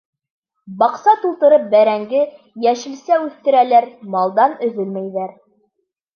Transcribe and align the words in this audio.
Баҡса 0.77 1.11
тултырып 1.25 1.67
бәрәңге, 1.73 2.21
йәшелсә 2.65 3.21
үҫтерәләр, 3.27 3.89
малдан 4.17 4.59
өҙөлмәйҙәр. 4.71 5.39